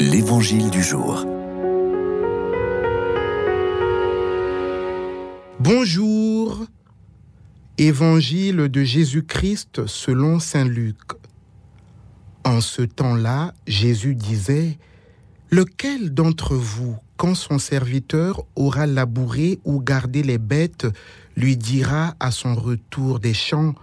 L'Évangile 0.00 0.70
du 0.70 0.80
jour. 0.80 1.26
Bonjour. 5.58 6.66
Évangile 7.78 8.68
de 8.68 8.84
Jésus-Christ 8.84 9.86
selon 9.86 10.38
Saint 10.38 10.64
Luc. 10.64 10.98
En 12.44 12.60
ce 12.60 12.82
temps-là, 12.82 13.52
Jésus 13.66 14.14
disait, 14.14 14.78
Lequel 15.50 16.14
d'entre 16.14 16.54
vous, 16.54 16.96
quand 17.16 17.34
son 17.34 17.58
serviteur 17.58 18.44
aura 18.54 18.86
labouré 18.86 19.58
ou 19.64 19.80
gardé 19.80 20.22
les 20.22 20.38
bêtes, 20.38 20.86
lui 21.36 21.56
dira 21.56 22.14
à 22.20 22.30
son 22.30 22.54
retour 22.54 23.18
des 23.18 23.34
champs, 23.34 23.74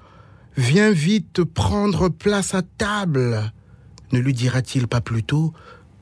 Viens 0.56 0.92
vite 0.92 1.44
prendre 1.44 2.08
place 2.08 2.56
à 2.56 2.62
table 2.62 3.52
Ne 4.14 4.20
lui 4.20 4.34
dira-t-il 4.34 4.88
pas 4.88 5.02
plutôt, 5.02 5.54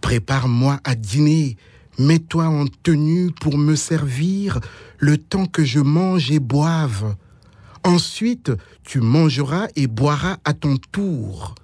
Prépare-moi 0.04 0.82
à 0.84 0.96
dîner, 0.96 1.56
mets-toi 1.98 2.44
en 2.48 2.66
tenue 2.68 3.32
pour 3.32 3.58
me 3.58 3.74
servir 3.74 4.60
le 5.00 5.18
temps 5.18 5.46
que 5.46 5.64
je 5.64 5.80
mange 5.80 6.30
et 6.30 6.40
boive. 6.40 7.16
Ensuite, 7.86 8.52
tu 8.84 9.00
mangeras 9.00 9.68
et 9.78 9.88
boiras 9.88 10.40
à 10.44 10.54
ton 10.54 10.76
tour. 10.76 11.56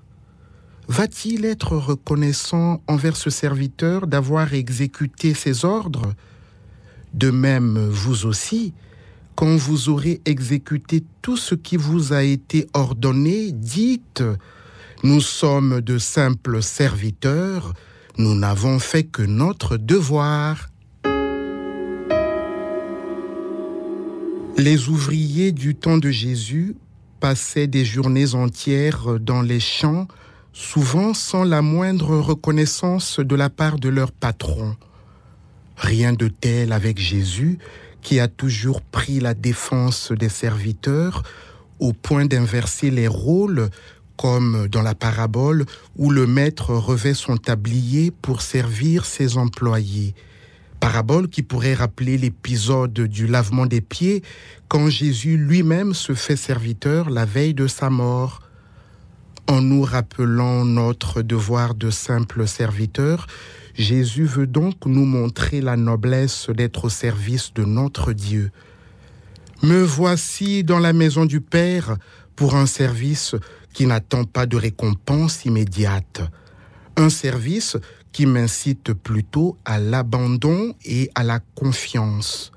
Va-t-il 0.87 1.43
être 1.43 1.75
reconnaissant 1.75 2.81
envers 2.87 3.17
ce 3.17 3.29
serviteur 3.29 4.07
d'avoir 4.07 4.53
exécuté 4.53 5.33
ses 5.33 5.65
ordres? 5.65 6.13
De 7.13 7.31
même, 7.31 7.89
vous 7.89 8.25
aussi, 8.25 8.73
quand 9.35 9.57
vous 9.57 9.89
aurez 9.89 10.21
exécuté 10.23 11.03
tout 11.21 11.35
ce 11.35 11.55
qui 11.55 11.75
vous 11.75 12.13
a 12.13 12.23
été 12.23 12.67
ordonné, 12.73 13.51
dites, 13.51 14.23
nous 15.03 15.19
sommes 15.19 15.81
de 15.81 15.97
simples 15.97 16.63
serviteurs, 16.63 17.73
nous 18.19 18.35
n'avons 18.35 18.79
fait 18.79 19.05
que 19.05 19.21
notre 19.21 19.77
devoir. 19.77 20.67
Les 24.57 24.89
ouvriers 24.89 25.53
du 25.53 25.73
temps 25.73 25.97
de 25.97 26.11
Jésus 26.11 26.75
passaient 27.21 27.67
des 27.67 27.85
journées 27.85 28.35
entières 28.35 29.21
dans 29.21 29.41
les 29.41 29.61
champs, 29.61 30.09
souvent 30.51 31.13
sans 31.13 31.45
la 31.45 31.61
moindre 31.61 32.17
reconnaissance 32.17 33.21
de 33.21 33.35
la 33.35 33.49
part 33.49 33.79
de 33.79 33.87
leur 33.87 34.11
patron. 34.11 34.75
Rien 35.77 36.11
de 36.11 36.27
tel 36.27 36.73
avec 36.73 36.99
Jésus, 36.99 37.57
qui 38.01 38.19
a 38.19 38.27
toujours 38.27 38.81
pris 38.81 39.21
la 39.21 39.33
défense 39.33 40.11
des 40.11 40.27
serviteurs 40.27 41.23
au 41.79 41.93
point 41.93 42.25
d'inverser 42.25 42.91
les 42.91 43.07
rôles 43.07 43.69
comme 44.19 44.67
dans 44.67 44.81
la 44.81 44.95
parabole 44.95 45.65
où 45.95 46.11
le 46.11 46.27
maître 46.27 46.73
revêt 46.73 47.13
son 47.13 47.37
tablier 47.37 48.11
pour 48.11 48.41
servir 48.41 49.05
ses 49.05 49.37
employés. 49.37 50.13
Parabole 50.81 51.29
qui 51.29 51.41
pourrait 51.41 51.73
rappeler 51.73 52.17
l'épisode 52.17 52.91
du 52.93 53.27
lavement 53.27 53.65
des 53.65 53.79
pieds 53.79 54.21
quand 54.67 54.89
Jésus 54.89 55.37
lui-même 55.37 55.93
se 55.93 56.13
fait 56.13 56.35
serviteur 56.35 57.09
la 57.09 57.23
veille 57.23 57.53
de 57.53 57.67
sa 57.67 57.89
mort. 57.89 58.41
En 59.47 59.61
nous 59.61 59.83
rappelant 59.83 60.65
notre 60.65 61.21
devoir 61.21 61.73
de 61.73 61.89
simple 61.89 62.45
serviteur, 62.45 63.25
Jésus 63.73 64.25
veut 64.25 64.47
donc 64.47 64.85
nous 64.85 65.05
montrer 65.05 65.61
la 65.61 65.77
noblesse 65.77 66.49
d'être 66.49 66.85
au 66.85 66.89
service 66.89 67.53
de 67.53 67.63
notre 67.63 68.11
Dieu. 68.11 68.51
Me 69.63 69.81
voici 69.81 70.65
dans 70.65 70.79
la 70.79 70.91
maison 70.91 71.25
du 71.25 71.39
Père 71.39 71.95
pour 72.35 72.55
un 72.55 72.65
service 72.65 73.35
qui 73.73 73.85
n'attend 73.85 74.23
pas 74.25 74.45
de 74.45 74.57
récompense 74.57 75.45
immédiate. 75.45 76.21
Un 76.97 77.09
service 77.09 77.77
qui 78.11 78.25
m'incite 78.25 78.93
plutôt 78.93 79.57
à 79.65 79.79
l'abandon 79.79 80.73
et 80.85 81.09
à 81.15 81.23
la 81.23 81.39
confiance. 81.55 82.51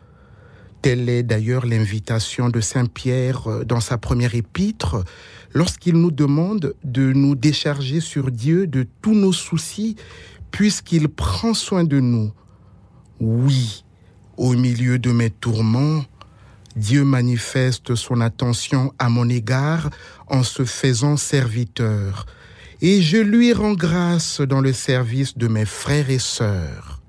Telle 0.81 1.09
est 1.09 1.23
d'ailleurs 1.23 1.65
l'invitation 1.65 2.49
de 2.49 2.61
Saint 2.61 2.87
Pierre 2.87 3.65
dans 3.65 3.81
sa 3.81 3.99
première 3.99 4.35
épître, 4.35 5.05
lorsqu'il 5.53 5.95
nous 5.95 6.11
demande 6.11 6.75
de 6.83 7.13
nous 7.13 7.37
décharger 7.37 8.01
sur 8.01 8.33
Dieu 8.33 8.67
de 8.67 8.87
tous 9.01 9.15
nos 9.15 9.33
soucis, 9.33 9.95
puisqu'il 10.51 11.09
prend 11.09 11.55
soin 11.55 11.85
de 11.85 12.01
nous. 12.01 12.33
Oui, 13.21 13.85
au 14.37 14.55
milieu 14.55 14.99
de 14.99 15.13
mes 15.13 15.31
tourments, 15.31 16.05
Dieu 16.77 17.05
manifeste 17.05 17.95
son 17.95 18.21
attention 18.21 18.93
à 18.99 19.09
mon 19.09 19.29
égard 19.29 19.91
en 20.29 20.43
se 20.43 20.65
faisant 20.65 21.17
serviteur, 21.17 22.27
et 22.81 23.03
je 23.03 23.19
lui 23.19 23.53
rends 23.53 23.75
grâce 23.75 24.41
dans 24.41 24.61
le 24.61 24.73
service 24.73 25.37
de 25.37 25.49
mes 25.49 25.67
frères 25.67 26.11
et 26.11 26.19
sœurs. 26.19 27.02